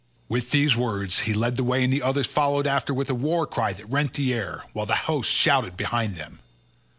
With 0.29 0.49
these 0.49 0.75
words 0.75 1.19
he 1.29 1.33
led 1.35 1.57
the 1.57 1.63
way 1.63 1.83
and 1.83 1.93
the 1.93 2.01
others 2.01 2.25
followed 2.25 2.65
after 2.65 2.91
with 2.91 3.07
a 3.11 3.45
cry 3.45 3.71
that 3.73 3.85
rent 3.85 4.15
the 4.15 4.33
air, 4.33 4.63
while 4.73 4.87
the 4.87 4.95
host 4.95 5.29
shouted 5.29 5.77
behind 5.77 6.15
them. 6.15 6.39